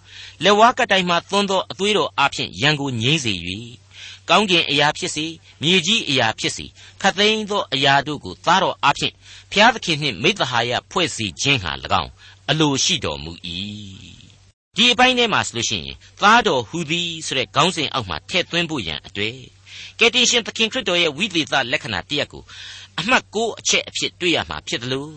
[0.44, 3.34] လက်ဝါးကတိုင်မှသွန်းသောအသွေးတော်အဖျင်ရန်ကိုငြိမ့်စေ၍
[4.30, 5.26] ကောင်းကင်အရာဖြစ်စေ
[5.62, 6.66] မြေကြီးအရာဖြစ်စေ
[7.02, 9.14] ခတ်သိမ်းသောအရာတို့ကိုသားတော်အဖျင်
[9.52, 12.12] ဖျားသခင်နှင့်မိသဟာယဖွဲ့စီခြင်းဟာ၎င်း
[12.50, 13.32] အလိုရှိတော်မူ၏
[14.76, 19.36] ဒီအပိုင်းထဲမှာဆိုလို့ရှိရင်သားတော်ဟူသည်ဆိုတဲ့ခေါင်းစဉ်အောက်မှာထည့်သွင်းဖို့ရန်အတွေ့
[20.00, 22.44] ကယ်တင်ရှင်သခင်ခရစ်တော်ရဲ့ဝိသေသလက္ခဏာတရက်ကို
[23.00, 25.14] အမှတ်6အချက်အဖြစ်တွေ့ရမှာဖြစ်တယ်လို့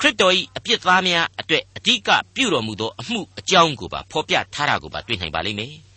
[0.00, 5.74] ခရစ်တော်၏အပြစ်သားများအတွက်အဓိကပြုတော်မူသောအမှုအကြောင်းကိုပါဖော်ပြထားတာကိုပါတွေ့နိုင်ပါလိမ့်မယ်။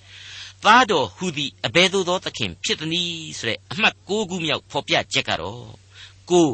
[0.65, 5.65] သားတော်ဟူသည်အဘယ်သို့သောသခင်ဖြစ်သည်နည်းဆိုတဲ့အမှတ်6ခုမြောက်ဖော်ပြချက်ကတော့
[6.31, 6.49] ကို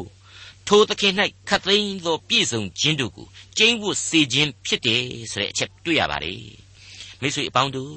[0.68, 1.14] ထိုသခင်၌
[1.48, 3.26] ခတ်သိမ်းသောပြည့်စုံခြင်းတို့ကို
[3.58, 6.42] ကျင်းဝတ်စေခြင်းဖြစ်တယ်ဆိုတဲ့အချက်တွေ့ရပါတယ်
[7.20, 7.94] မိတ်ဆွေအပေါင်းတို့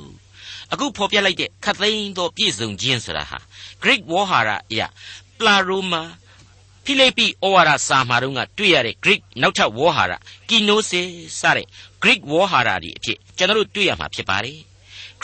[0.71, 3.37] အခုဖော်ပြလိုက်တဲ့ခတ်သိမ်းသောပြည့်စုံခြင်းဆိုတာဟာ
[3.81, 4.87] Greek ဝေါ်ဟာရအရာ
[5.39, 6.03] plaroma
[6.85, 10.13] ဖိလိပ္ပိဩဝါဒစာမှာတော့ကတွေ့ရတဲ့ Greek နောက်ထပ်ဝေါ်ဟာရ
[10.49, 11.07] kenosis
[11.39, 11.67] စတဲ့
[12.03, 14.74] Greek ဝေါ်ဟာရတွေအဖြစ်ကျွန်တော်တို့တွေ့ရမှာဖြစ်ပါတယ်ခ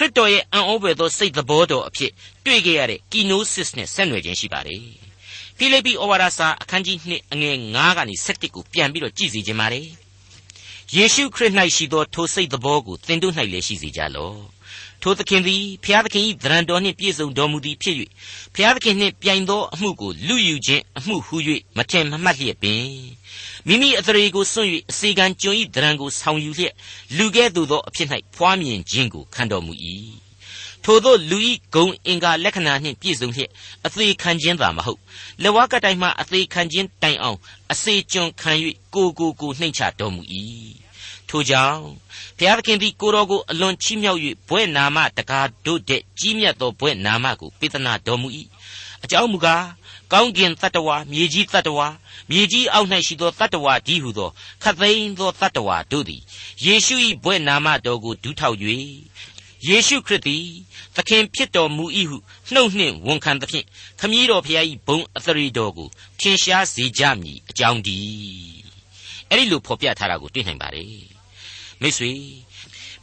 [0.01, 2.11] ရစ်တော်ရဲ့အံ့ဩဖွယ်သောစိတ်သဘောတော်အဖြစ်
[2.45, 4.83] တွေ့ခဲ့ရတဲ့ kenosis နဲ့ဆက်နွယ်ခြင်းရှိပါတယ်
[5.57, 9.87] ဖိလိပ္ပိဩဝါဒစာအခန်းကြီး2အငယ်9ကနေ17ကိုပြန်ပြီးတော့ကြည့်စီခြင်းပါတယ်
[10.95, 14.37] ယေရှုခရစ်၌ရှိသောထိုစိတ်သဘောကိုသင်တို့၌လည်းရှိစေကြလော့
[15.03, 17.95] ထိုသခင်သည်ဖျားသခင်၏သရံတော်နှင့်ပြည့်စုံတော်မူသည်ဖြစ်၍
[18.55, 21.35] ဖျားသခင်နှင့်ပြိုင်သောအမှုကိုလူယူခြင်းအမှုဟု၍
[21.77, 22.85] မထင်မမှတ်လျက်ပင်
[23.67, 26.73] မိမိအသရေကိုစွန့်၍အစေခံကျွန်၏သရံကိုဆောင်ယူလျက်
[27.17, 29.73] လူကဲ့သို့သောအဖြစ်၌ဖွားမြင်ခြင်းကိုခံတော်မူ၏
[30.83, 33.49] ထိုသောလူဤဂုံအင်္ဂါလက္ခဏာနှင့်ပြည့်စုံလျက်
[33.85, 34.99] အသေးခံခြင်းသာမဟုတ်
[35.41, 37.37] လက်ဝါးကတိုင်မှအသေးခံခြင်းတိုင်အောင်
[37.71, 38.51] အစေကျွန်ခံ၍
[38.95, 40.21] ကိုကိုကိုနှိမ့်ချတော်မူ၏
[41.31, 41.81] ထိုကြောင့်
[42.37, 48.27] ဘုရားသခင်သည်ကိုတော်ကိုအလွန်ချီးမြှောက်၍ဘွဲ့နာမတကားတို့တဲ့ကြီးမြတ်သောဘွဲ့နာမကိုပေးသနာတော်မူ၏
[49.03, 49.65] အကြောင်းမူကား
[50.11, 51.87] ကောင်းကင်တတ္တဝါမြေကြီးတတ္တဝါ
[52.29, 54.29] မြေကြီးအောက်၌ရှိသောတတ္တဝါကြီးဟုသော
[54.63, 56.21] ခတ်သိမ်းသောတတ္တဝါတို့သည်
[56.65, 58.57] ယေရှု၏ဘွဲ့နာမတော်ကိုဒူးထောက်၍
[59.67, 60.45] ယေရှုခရစ်သည်
[60.95, 62.17] သခင်ဖြစ်တော်မူ၏ဟု
[62.53, 63.65] နှုတ်နှင့်ဝန်ခံသဖြင့်
[63.99, 65.87] ခမည်းတော်ဖျား၏ဘုံအသရေတော်ကို
[66.19, 67.97] ထင်ရှားစေကြမည်အကြောင်းဒီ
[69.29, 71.10] အဲ့ဒီလိုဖော်ပြထားတာကိုတွေ့နိုင်ပါတယ်
[71.81, 72.11] မိတ်ဆွေ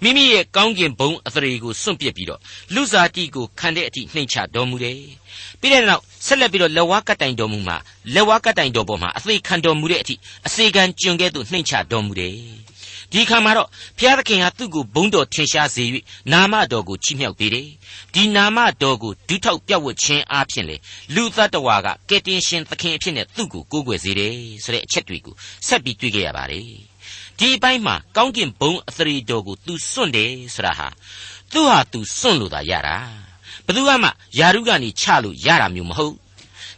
[0.02, 2.40] မိမိရဲ့ကောင်းကင်ဘုံအသရေကိုစွန့်ပစ်ပြီးတော့
[2.74, 5.00] လူစားတိကိုခံတဲ့အထိနှိမ်ချတော်မူတယ်
[5.60, 7.76] ပြီးတဲ့နောက်ဆက်လက်ပြီးတော့လက်ဝါးကတိုင်တော်မူမှာ
[8.14, 10.14] လက်ဝါးကတိုင်တော်ပေါ်မှာအသေးခံတော်မူတဲ့အထိ
[10.46, 12.34] အစေခံကျွန်ကဲ့သို့နှိမ်ချတော်မူတယ်
[13.12, 15.84] ဒီခါမှာတော့ဘုရားသခင်ဟာသူ့ကိုဘုန်းတော်ထင်ရှားစေ၍
[16.32, 17.68] နာမတော်ကိုချီးမြှောက်ပေးတယ်
[18.14, 20.76] ဒီနာမတော်ကိုဒုထောက်ပြတ်ဝတ်ခြင်းအပြင်လေ
[21.14, 25.34] လူသတ္တဝါကကယ်တင်ရှင်သခင်အဖြစ်နဲ့သူ့ကိုကိုးကွယ်စေတယ်ဆိုတဲ့အချက်တွေကို
[25.66, 26.87] ဆက်ပြီးတွေ့ကြရပါတယ်
[27.38, 30.88] ဒီအပိုင်းမှာကောင်းကင်ဘုံအသရေတော်ကို तू စွန့်တယ်ဆိုတာဟာ
[31.52, 32.96] သူဟာ तू စွန့်လို့သာရတာ
[33.64, 36.14] ဘယ်သူမှယာရုကနေချလို့ရတာမျိုးမဟုတ်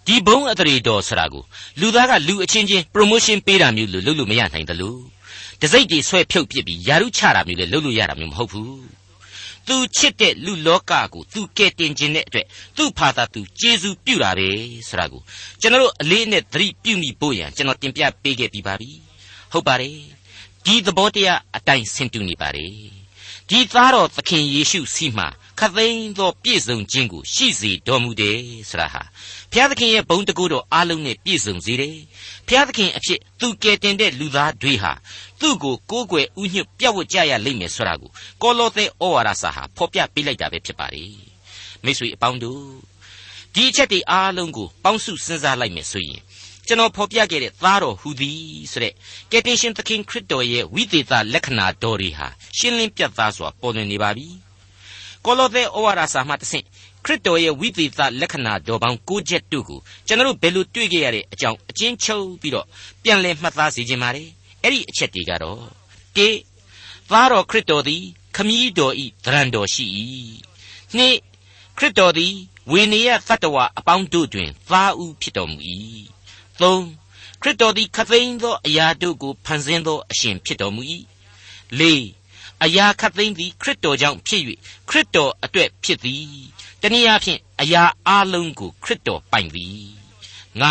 [0.07, 1.43] ဒီဘုံအသရေတော်ဆိုတာကို
[1.81, 5.01] လူသားကလူအချင်းချင်း promotion ပေးတာမျိုးလို့လုပ်လို့မရနိုင်တယ်လို့
[5.61, 8.81] တစိမ့်တွေဆွဲဖြုတ်ပစ်ပြီးယာရုချတာမျိုးလည်းလုပ်လို့ရတာမျိုးမဟုတ်ဘူး
[9.69, 12.47] သူချစ်တဲ့လူလောကကိုသူကဲတင်ခြင်းတဲ့အတွက်
[12.77, 14.49] သူ့ဖာသာသူကျေးဇူးပြုတာပဲ
[14.89, 15.21] ဆိုတာကို
[15.61, 18.91] ကျွန်တော်တို့အလေးနဲ့သတိပြုမိဖို့ရန်ကျွန်တော်တင်ပြပေးခဲ့ပြီးပါပြီ
[19.53, 20.20] ဟုတ်ပါတယ်
[20.65, 22.73] ဒီသဘောတရားအတိုင်းဆင်တူနေပါတယ်
[23.49, 28.39] ဒီသားတော်သခင်ယေရှုစီမှာခသိန်းသောပြည့်စုံခြင်းကိုရှိစေတော်မူတယ်
[28.71, 29.03] ဆိုတာဟာ
[29.51, 31.97] ဘုရားသခင်ရဲ့ဘုန်းတကူတော်အားလုံးနဲ့ပြည့်စုံစေတယ်
[32.47, 34.93] ဘုရားသခင်အဖြစ်သူကယ်တင်တဲ့လူသားတွေဟာ
[35.41, 38.11] သူ့ကိုကိုးကွယ်ဥညွတ်ပြတ်ဝတ်ကြရလိမ့်မယ်ဆိုတာကို
[38.43, 41.13] ကောလောသဲဩဝါဒစာဟာဖော်ပြပေးလိုက်တာပဲဖြစ်ပါတယ်
[41.85, 42.63] မိတ်ဆွေအပေါင်းတို့
[43.55, 46.21] ဒီအချက်တွေအားလုံးကိုပေါင်းစုစဉ်းစားလိုက်မယ်ဆိုရင်
[46.71, 48.41] ကျွန်တော်ဖော်ပြခဲ့တဲ့သားတော်ဟူသည်
[48.73, 48.95] ဆိုတဲ့
[49.31, 52.29] ကယ်တင်ရှင်သခင်ခရစ်တော်ရဲ့ဝိသေသလက္ခဏာတော်တွေဟာ
[52.59, 54.29] ရှင်းလင်းပြတ်သားစွာပေါ်လွင်နေပါပြီ
[55.25, 56.65] ကောလောသဲဩဝါဒစာမှတဆင့်
[57.05, 62.67] ခရစ်တော်ရဲ့ဝိသေသလက္ခဏာတော်ပေါင်း၉ချက်တို့ကိုကျွန်တော်ဘယ်လိုတွေ့ခဲ့ရတဲ့အကြောင်းအချင်းချုပ်ပြီးတော့
[63.03, 64.29] ပြန်လည်မှတ်သားစေခြင်းပါတယ်
[64.63, 65.59] အဲ့ဒီအချက်တွေကတော့
[66.17, 66.19] ၁
[67.11, 68.03] သားတော်ခရစ်တော်သည်
[68.37, 69.85] ခမည်းတော်ဤသရံတော်ရှိ၏
[70.97, 71.01] ၂
[71.79, 72.35] ခရစ်တော်သည်
[72.71, 75.59] ဝေနေယသတ္တဝါအပေါင်းတို့တွင်သားဦးဖြစ်တော်မူ၏
[76.61, 76.75] ၃
[77.43, 80.83] ခရစ်တော်သည်ခသိန်းသောအရာတို့ကိုဖန်ဆင်းသောအရှင်ဖြစ်တော်မူ၏
[81.79, 81.83] ၄
[82.65, 84.43] အရာခသိန်းသည်ခရစ်တော်ကြောင့်ဖြစ်၍
[84.89, 86.27] ခရစ်တော်အတွက်ဖြစ်သည်
[86.81, 89.89] တနည်းအားဖြင့်အရာအလုံးကိုခရစ်တော်ပိုင်သည်
[90.63, 90.65] ၅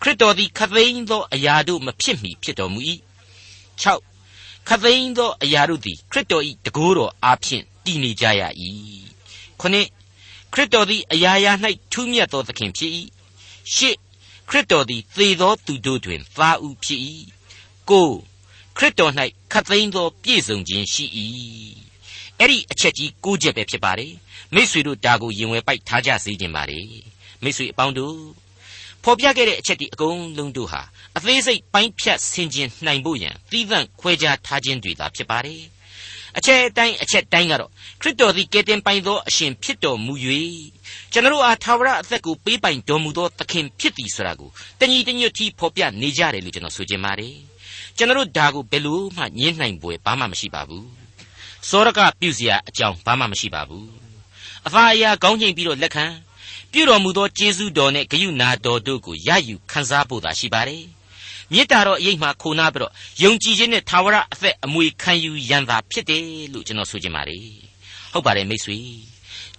[0.00, 2.80] ခရစ်တော်သည်ခသိန်းသောအရာတို့မဖြစ်မီဖြစ်တော်မူ၏
[3.82, 8.42] 6ခသိန်းသောအရာတို့သည်ခရစ်တော်၏တကိုးတော်အားဖြင့်တည်နေကြရ၏
[9.60, 11.52] 9ခရစ်တော်သည်အရာရာ၌
[11.92, 12.92] ထူးမြတ်သောသခင်ဖြစ်၏
[13.74, 14.05] 10
[14.48, 17.00] ခရစ်တော်သည်သေသောသူတို့တွင်သားဦးဖြစ်၏
[17.90, 18.08] ကို
[18.76, 19.12] ခရစ်တော်၌
[19.52, 21.04] ခတ်သိမ်းသောပြည့်စုံခြင်းရှိ၏
[22.38, 24.12] အဲ့ဒီအချက်ကြီး၉ချက်ပဲဖြစ်ပါတယ်
[24.54, 26.86] မိษွေတို့ဒါကိုရင်ဝယ်ပိုက်ထားကြစေခြင်းပါတယ်
[27.42, 28.16] မိษွေအပေါင်းတို့
[29.04, 30.82] ဖော်ပြခဲ့တဲ့အချက်ဒီအကုန်လုံးတို့ဟာ
[31.16, 35.62] အသေးစိတ်ပိုင်းဖြတ်ဆင်ခြင်နိုင်ဖို့ရန်သီးသန့်ခွဲခြားထားခြင်းတွေသာဖြစ်ပါတယ်
[36.36, 40.14] အချက်အတိုင်းအချက်တိုင်းကတော့ခရစ်တော်သည်ကယ်တင်ပိုင်သောအရှင်ဖြစ်တော်မူ၍
[41.13, 47.35] ကျွန်တော်အားသာဝရအသက်ကိုပေးပိုင်တော်မူသောသခင်ဖြစ်သည်ဆိုတာကိုတညီတညွတ်တီဖော်ပြနေကြတယ်လို့ကျွန်တော်ဆိုချင်ပါတယ်
[47.97, 50.87] ကျွန်တော်ဒါကိုဘယ်လို့မှညှင်းနိုင်ပွဲဘာမှမရှိပါဘူး
[51.69, 53.87] စောရကပြုเสียအကြောင်းဘာမှမရှိပါဘူး
[54.67, 56.05] အဖာအရာကောင်းချိန်ပြီးတော့လက်ခံ
[56.71, 60.83] ပြုတော်မူသောကျေးဇူးတော်နဲ့ဂရုဏာတော်တို့ကိုရယူခံစားဖို့သာရှိပါတယ်
[61.51, 62.91] မေတ္တာတော်အရေးမှခိုနာပြီးတော့
[63.23, 67.45] ယုံကြည်ခြင်းနဲ့သာဝရအသက်အမွေခံယူရန်သာဖြစ်တယ်လို့ကျွန်တော်ဆိုချင်ပါတယ်
[68.13, 68.77] ဟုတ်ပါတယ်မိတ်ဆွေ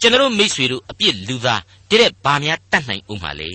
[0.01, 3.51] ကျွန်တော်မိတ်ဆွေတို့အပြစ်လူသားတဲ့ဘာများတတ်နိုင်ဦးမှာလဲ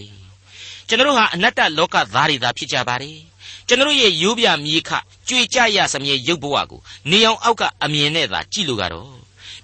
[0.89, 3.19] ကျွန်တော်ဟာအနတ္တလောကသားတွေသာဖြစ်ကြပါတယ်
[3.69, 4.91] ကျွန်တော်ရဲ့ရိုးပြမြေခ
[5.29, 9.13] ကြွေကြရစမြဲရုပ်ဘဝကိုနေအောင်အောက်ကအမြင်နဲ့သာကြည့်လို့ကတော့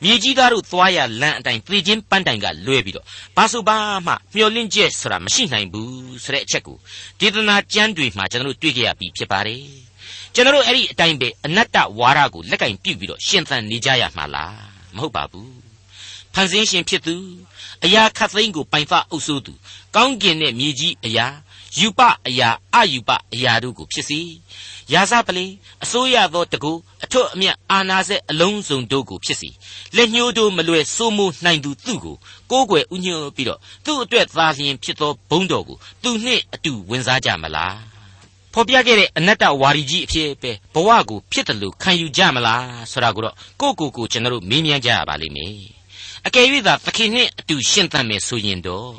[0.04, 6.76] မြေကြီးသားတို့သွားရလမ်းအတိုင်းသေခြင်းပန်းတိုင်ကလွဲပြီးတော့ဘာဆိုဘာမှမျောလင့်ချက်ဆိုတာမရှိနိုင်ဘူးဆိုတဲ့အချက်ကို
[7.20, 9.62] ဒေသနာကျမ်းတွေမှာကျွန်တော်တို့တွေ့ကြရပြီးဖြစ်ပါတယ်
[10.34, 14.56] ကျွန်တော်တို့အဲ့ဒီအတိုင်းပဲအနတ္တဝါဒကိုလက်ကင်ပြုတ်ပြီးတော့ရှင်သန်နေကြရမှာလား
[14.96, 15.67] မဟုတ်ပါဘူး
[16.38, 17.16] ဖန်ဆင်းရှင်ဖြစ်သူ
[17.84, 19.52] အရာခတ်သိမ်းကိုပိုင်ဖအုပ်စိုးသူ
[19.94, 21.26] ကောင်းကင်နဲ့မြေကြီးအရာ
[21.78, 24.20] ယူပအရာအယူပအရာတို့ကိုဖြစ်စီ
[24.92, 25.50] ရာဇပလင်
[25.84, 26.72] အစိုးရသောတကူ
[27.04, 29.50] အထွတ်အမြတ်အာနာစက်အလုံးစုံတို့ကိုဖြစ်စီ
[29.96, 32.16] လက်ညှိုးတို့မလွယ်စိုးမိုးနိုင်သူသူ့ကို
[32.50, 37.76] ကိုးကွယ်ဥညွတ်ပြီးတော့သူ့အတွက်သာလျှင်ဖြစ်သောဘုန်းတော်ကိုသူနှင့်အတူဝင်စားကြမလား
[38.52, 45.77] ဖော်ပြခဲ့တဲ့အနတ္တဝါရီကြီးအဖြစ်ပဲဘဝကိုဖြစ်တယ်လို့ခံယူကြမလားဆိုတာကိုတော့ကိုကိုကိုကျွန်တော်တို့မေးမြန်းကြရပါလိမ့်မယ်
[46.26, 48.92] အကယ်၍သာသခင်နှင့်အတူရှင်းသန်မယ်ဆိုရင်တော့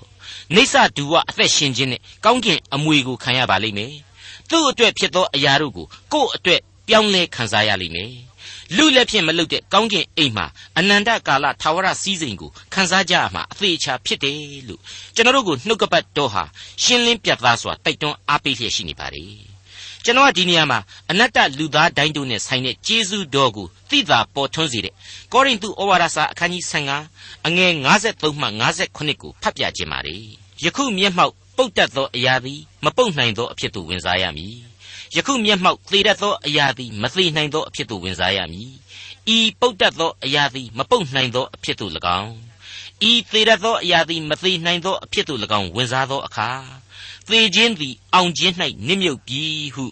[0.55, 3.93] နေဆဒူဝအသက်ရှင်ခြင်းနဲ့ကောင်းကင်အမွေကိုခံရပါလိမ့်မယ်
[4.49, 8.13] သူ့အတွက်ဖြစ်သောအရာတို့ကိုကိုယ့်အတွက်ပြောင်းလဲခံစားရလိမ့်မယ်
[8.75, 10.45] လူလက်ဖြင့်မလုတဲ့ကောင်းကင်အိမ်မှာ
[10.77, 14.81] အနန္တကာလထာဝရစည်းစိမ်ကိုခံစားကြရမှာအသေးချာဖြစ်တယ်လို့
[15.15, 16.43] ကျွန်တော်တို့ကိုနှုတ်ကပတ်တော်ဟာ
[16.83, 19.48] ရှင်းလင်းပြတ်သားစွာတိုက်တွန်းအားပေးလျက်ရှိနေပါတယ်
[20.05, 20.79] ကျွန်တော်ကဒီနေရာမှာ
[21.11, 24.93] အနတ္တလူသားတိုင်းတို့နဲ့ဆိုင်တဲ့ကျေးဇူးတော်ကိုသိသာပေါ်ထွန်းစေတဲ့
[25.33, 26.63] ကောရိန္သုဩဝါဒစာအခန်းကြီး
[27.05, 27.71] 15အငယ်
[28.05, 28.47] 53မှ
[28.81, 30.17] 58ကိုဖတ်ပြခြင်းပါလေ
[30.63, 34.55] ယခုမျက်မှောက်ပုတ်တတ်သောအရာသည်မပုတ်နိုင်သောအဖြစ်သို့ဝင်စားရမည်
[35.15, 38.71] ယခုမျက်မှောက်သေတတ်သောအရာသည်မသေနိုင်သောအဖြစ်သို့ဝင်စားရမည်
[39.35, 42.33] ဤပုတ်တတ်သောအရာသည်မပုတ်နိုင်သောအဖြစ်သို့၎င်း
[43.09, 46.49] ဤသေတတ်သောအရာသည်မသေနိုင်သောအဖြစ်သို့၎င်းဝင်စားသောအခါ
[47.29, 48.53] သေခြင်းသည်အောင်ခြင်း၌
[48.87, 49.43] နစ်မြုပ်ပြီ
[49.75, 49.85] ဟု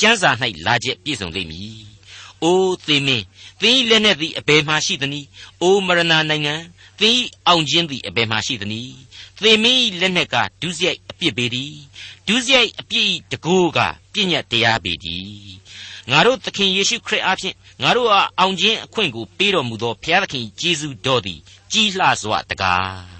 [0.00, 0.30] ကျမ်းစာ၌
[0.66, 1.80] လာချက်ပြည့်စုံလိမ့်မည်။
[2.42, 3.24] အိုးသေမင်း
[3.60, 5.26] သင်၏လက်နဲ့သည်အဘယ်မှရှိသနည်း။
[5.62, 6.54] အိုးမရဏနိုင်ငံ
[7.00, 7.14] သင်၏
[7.46, 8.92] အောင်ခြင်းသည်အဘယ်မှရှိသနည်း။
[9.42, 11.74] သေမင်း၏လက်နဲ့ကဒုစရိုက်အပြစ်ပေသည်။
[12.28, 13.78] ဒုစရိုက်အပြစ်၏တကိုးက
[14.12, 15.52] ပြည့်ညတ်တရားပေသည်။
[16.10, 21.40] ငါတို့သခင်ယေရှုခရစ်အားဖြင့်ငါတို့အားအောင်ခြင်းအခွင့်ကိုပေးတော်မူသောဘုရားသခင်ယေရှုတော်သည်
[21.72, 23.11] ကြီးလှစွာတကား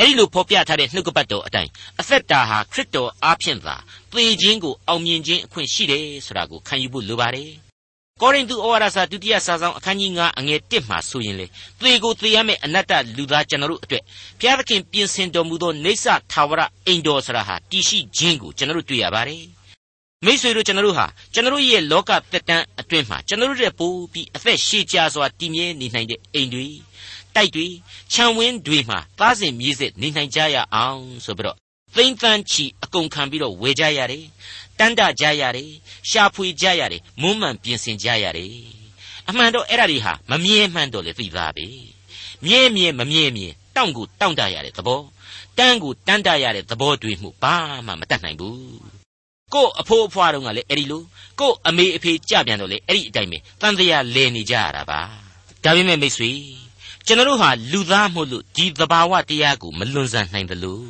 [0.00, 3.76] အဲ့ဒီလိုဖော်ပြထားတဲ့နှုတ်ကပတ်တော်အတိုင်းအသက်တာဟာခရစ်တော်အားဖြင့်သာ
[4.12, 7.50] သေခြင်းကိုအောင်မြင်ခြင်းအခွင့်ရှိတယ်ဆိုတာကိုခံယူဖို့လိုပါတယ်။
[8.22, 11.46] ကောရိန္သုဩဝါဒစာဒုတိယစာဆောင်အခန်းကြီး9အငယ်1မှာဆိုရင်လေ
[11.80, 14.02] သေကိုသေရမယ့်အနတ္တလူသားကျွန်တော်တို့အတွက်
[14.40, 19.42] ဘုရားသခင်ပြင်ဆင်တော်မူသောနေဆထာဝရအိမ်တော်ဆိုတာဟာတည်ရှိခြင်းကိုကျွန်တော်တို့တွေ့ရပါတယ်။
[20.24, 26.66] မိษွေတို့ကျွန်တော်တို့ဟာကျွန်တော်တို့ရဲ့လောကသက်တမ်းအတွင်းမှာကျွန်တော်တို့ရဲ့ပိုးပြီးအသက်ရှည်ကြာစွာတည်မြဲနေနိုင်တဲ့အိမ်တွေ
[27.36, 27.66] တိုက်တွေ
[28.12, 31.56] ခြံဝင်းတွေမှာသားစဉ်မြေးစစ်နေနိုင်ကြရအောင်ဆိုပြီးတော့
[31.96, 34.24] သိမ့်သန်းချီအကုန်ခံပြီးတော့ဝေကြရတယ်
[34.78, 35.70] တန်းတကြရတယ်
[36.10, 38.52] ရှာဖွေကြရတယ်မွမ်းမံပြင်ဆင်ကြရတယ်
[39.28, 41.66] အမှန်တော့အဲ့ဒါတွေဟာမမြဲမှန်တော့လေသိသားပဲ
[42.44, 45.02] မြဲမြဲမမြဲမြဲတောင့်ကိုတောင့်တရတဲ့သဘော
[45.58, 47.54] တန်းကိုတန်းတရတဲ့သဘောတွေမှုဘာ
[47.86, 48.60] မှမတတ်နိုင်ဘူး
[49.54, 51.02] ကို့အဖိုးအဖွားတုန်းကလည်းအဲ့ဒီလို
[51.40, 55.00] ကို့အမေအဖေကြပြန်တော့လေအဲ့ဒီအတိုင်းပဲတန်တရားလဲနေကြရတာပါ
[55.64, 56.30] ဒါပေမဲ့မိတ်ဆွေ
[57.08, 60.82] ကျွန်တော်တို့ဟာလူသားမို့လို့ဒီသဘာဝတရားကိုမလွန်ဆန်နိုင်သလို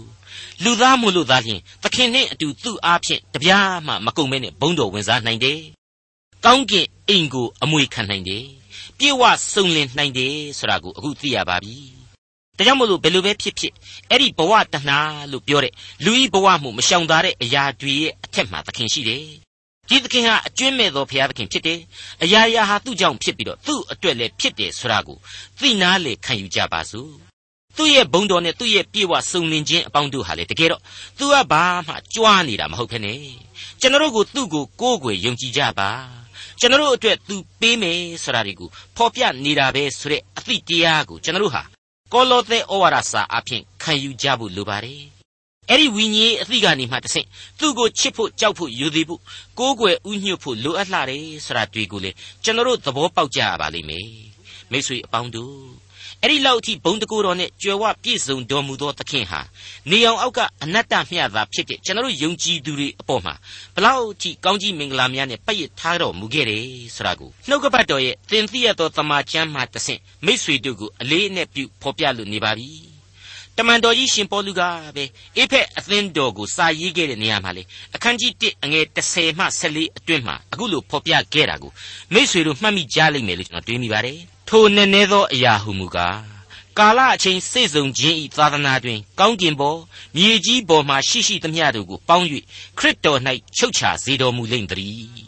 [0.64, 5.60] လူသားမို့လို့သာလျှင်သခင်နဲ့အတူသူ့အားဖြင့်တပြားမှမကုန်မဲနဲ့ဘုံတော်ဝင်စားနိုင်တယ်။
[6.44, 8.44] ကောင်းကင်အိမ်ကိုအမွေခံနိုင်တယ်။
[8.98, 11.76] ပြေဝစုံလင်နိုင်တယ်ဆိုတာကိုအခုသိရပါပြီ။
[12.56, 13.72] ဒါကြောင့်မို့လို့ဘယ်လိုပဲဖြစ်ဖြစ်
[14.10, 14.98] အဲ့ဒီဘဝတဏှာ
[15.32, 15.72] လို့ပြောတဲ့
[16.04, 19.45] လူဤဘဝမှုမရှောင်သာတဲ့အရာတွေရဲ့အထက်မှာသခင်ရှိတယ်
[19.88, 21.78] ဒီသခင်ဟာအကျွင့်မဲ့သောဘုရားသခင်ဖြစ်တယ်။
[22.22, 25.18] အရာရာဟာသူ့ကြောင့်ဖြစ်ပြီးတော့သူ့အတွက်လည်းဖြစ်တယ်ဆိုတာကို
[25.60, 27.10] သိနာလေခံယူကြပါစို့။
[27.76, 30.82] သူ့ရဲ့ဘုံတော်နဲ့သူ့ရဲ့ပြေဝစုံလင်ခြင်းအပေါင်းတို့ဟာလေတကယ်တော့
[31.18, 33.18] သူကဘာမှကြွားနေတာမဟုတ်ခဲနဲ့။
[33.80, 35.90] ကျွန်တော်တို့ကိုသူ့ကိုကိုးကွယ်ယုံကြည်ကြပါ။
[36.60, 41.62] ကျွန်တော်တို့အတွက်သူပေးမယ်ဆိုတာဒီကိုဖော်ပြနေတာပဲဆိုတဲ့အသည့်တရားကိုကျွန်တော်တို့ဟာ
[42.12, 45.15] ကောလောသဲဩဝါဒစာအဖြစ်ခံယူကြဖို့လိုပါတယ်
[45.70, 47.26] အဲ့ဒီဝိညာဉ်အသည့်ကနေမှတဆင့်
[47.58, 49.20] သူ့ကိုချစ်ဖို့ကြောက်ဖို့ယူသည်ဖို့
[49.58, 52.10] ကိုးကွယ်ဥညွတ်ဖို့လိုအပ်လာတယ်ဆိုတာတွေ့ကိုလေ
[52.44, 54.08] ကျွန်တော်တို့သဘောပေါက်ကြရပါလိမ့်မယ်
[54.70, 55.86] မိတ်ဆွေအပေါင်းတို့
[56.22, 59.40] အဲ့ဒီလောက်အထိဘုံတကူတော်နဲ့ကြွယ်ဝပြည့်စုံတော်မူသောသခင်ဟာ
[59.90, 63.34] နေအောင်အောက်ကအနတ္တမျှသာဖြစ်တဲ့ကျွန်တော်တို့ယုံကြည်သူတွေအပေါ်မှာ
[63.74, 72.95] ဘလောက်အထိကောင်းကြီးမင်္ဂလာများနဲ့ပတ်ရထားတော်မူခဲ့တယ်ဆိုတာကိုနှုတ်ကပတ်တော်ရဲ့သင်သိရသောတမန်ကျမ်းမှာတဆင့်မိတ်ဆွေတို့ကိုအလေးအနက်ပြုဖော်ပြလို့နေပါပြီ
[73.58, 74.62] တမန်တော်ကြီးရှင်ပေါလုက
[74.96, 75.04] ပဲ
[75.36, 77.62] အေဖက်အသင်းတော်ကိုစာရေးခဲ့တဲ့နေရာမှာလေ
[77.94, 81.72] အခန်းကြီး1အငယ်30မှ14အတွင်းမှာအခုလိုဖော်ပြခဲ့တာကို
[82.12, 86.18] မိษွေတို့မှတ်မိကြလိမ့်မယ်လို့ကျွန်တော်တွေးမိပါတယ်ထိုနည်းနည်းသောအရာဟုမူကား
[86.78, 89.78] ကာလအချိန်စိတ်ဆုံခြင်းဤသာသနာတွင် ကောင်းကျင်ပေါ်
[90.16, 92.26] မြေကြီးပေါ်မှရှိရှိသမျှတို့ကိုပေါင်း၍
[92.78, 93.20] ခရစ်တော်၌
[93.56, 95.26] ချုပ်ချစေတော်မူလိမ့်တည်း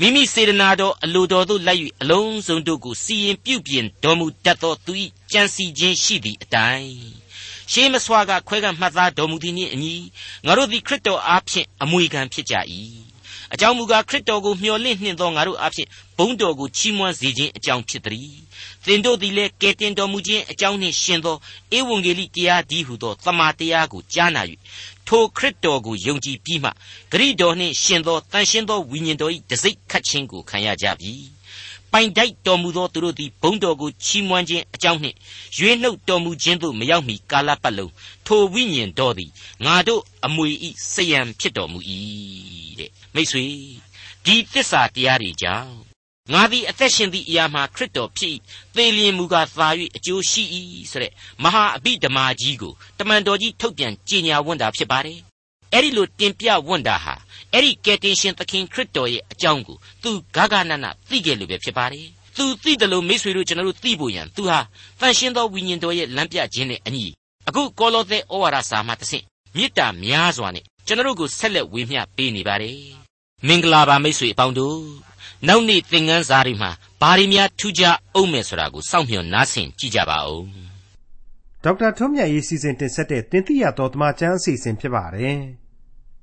[0.00, 4.92] မိမိစေတနာတော်အလိုတော်သို့လိုက်၍အလုံးစုံတို့ကိုစီရင်ပြုပြင်တော်မူတတ်သောသူ၏
[5.32, 7.29] ကြံစီခြင်းရှိသည့်အတိုင်း
[7.72, 9.94] ရှေးမစွာကခွဲကမှတ်သားတော်မူသည်နှင့်အညီ
[10.46, 12.54] ငါတို့သည်ခရစ်တော်အားဖြင့်အမွေခံဖြစ်ကြ၏
[13.52, 18.34] အကြောင်းမူကားခရစ်တော်ကိုမျှော်လင့်နှင့်သောငါတို့အားဖြင့်ဘုန်းတော်ကိုချီးမွမ်းစေခြင်းအကြောင်းဖြစ်သည်
[18.84, 21.36] သင်တို့သည်လည်းကယ်တင်တော်မူခြင်းအကြောင်းနှင့်ရှင်သော
[21.76, 24.42] ဧဝံဂေလိတရားဒီဟုသောတမန်တရားကိုကြားနာ၍
[25.06, 26.70] ထိုခရစ်တော်ကိုယုံကြည်ပြီးမှ
[27.12, 31.12] ဂရိတော်နှင့်ရှင်သောတန်ရှင်းသောဝိညာဉ်တော်၏တစိ့ခတ်ခြင်းကိုခံရကြပြီ
[31.92, 35.16] ပိုင်တိုက်တော်မူသောသူတို့သည်ဘုန်းတော်ကိုချီးမွမ်းခြင်းအကြောင်းနှင့်
[35.56, 37.92] ရွေးနှုတ်တော်မူခြင်းသို့မရောက်မီကာလပတ်လုံး
[38.26, 39.30] ထိုဝိညာဉ်တော်သည်
[39.64, 41.78] ငါတို့အမွေဤစယံဖြစ်တော်မူ၏
[42.78, 43.44] တဲ့မိတ်ဆွေ
[44.24, 45.74] ဒီသစ္စာတရားတွေကြောင့်
[46.32, 48.36] ငါသည်အသက်ရှင်သည့်အရာမှာခရစ်တော်ဖြစ်
[48.76, 50.42] သေလျင်မူကားသာ၍အကျိုးရှိ၏
[50.90, 55.20] ဆိုတဲ့မဟာအဘိဓမ္မာကြီးကိုတမန်တော်ကြီးထုတ်ပြန်ကြေညာဝန်းတာဖြစ်ပါတယ်
[55.72, 57.14] အဲ့ဒီလိုတင်ပြဝန်းတာဟာ
[57.52, 62.06] အဲ့ဒီကယ်တင်ရှင်သခင်ခရစ်တော်ရဲ့အကြောင်းကိုသူဂဂနနသိခဲ့လို့ပဲဖြစ်ပါတယ်
[62.36, 64.58] သူသိတယ်လို့မိษွေတို့ကျွန်တော်တို့သိဖို့ရန်သူဟာ
[65.00, 67.06] တန်ရှင်းသောဝိညာဉ်တော်ရဲ့လမ်းပြခြင်းနဲ့အညီ
[67.48, 69.24] အခုကောလောသဲဩဝါဒစာမှတဆင့်
[69.56, 72.78] မေတ္တာများစွာနဲ့ကျွန်တော်တို့ကိုဆက်လက်ဝေမျှပေးနေပါတယ်
[73.46, 74.80] မင်္ဂလာပါမိတ်ဆွေအပေါင်းတို့
[75.48, 80.44] နောက်နေ့သင်ခန်းစာတွေမှာဘာတွေများထူးခြားအောင်မယ်ဆိုတာကိုစောင့်မျှော်နားဆင်ကြည့်ကြပါဦး
[81.64, 85.38] ဒေါက်တာထွန်းမြတ်ရေးစီစဉ်တင်ဆက်တဲ့တင်ပြတော်တမချန်းအစီအစဉ်ဖြစ်ပါတယ်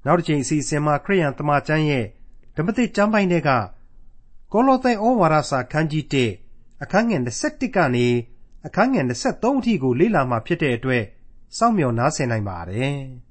[0.06, 2.06] နောက်တစ်ချိန်အစီအစဉ်မှာခရိယန်တမချန်းရဲ့
[2.56, 3.50] ဓမ္မသစ်ကျမ်းပိုင်းတွေက
[4.52, 6.06] ကောလောသဲဩဝါဒစာခန်းကြီး
[6.44, 8.08] 1အခန်းငယ်21ကနေ
[8.66, 11.04] အခန်းငယ်23အထိကိုလေ့လာမှဖြစ်တဲ့အတွက်
[11.58, 12.98] စောင့်မျှော်နားဆင်နိုင်ပါတယ်။